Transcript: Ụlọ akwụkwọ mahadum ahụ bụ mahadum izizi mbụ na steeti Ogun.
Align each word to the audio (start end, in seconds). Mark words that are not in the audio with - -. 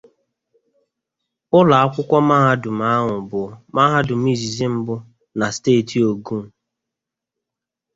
Ụlọ 1.57 1.73
akwụkwọ 1.83 2.17
mahadum 2.29 2.77
ahụ 2.93 3.13
bụ 3.29 3.41
mahadum 3.75 4.21
izizi 4.33 4.65
mbụ 4.75 4.95
na 5.37 5.45
steeti 5.55 5.97
Ogun. 6.09 6.43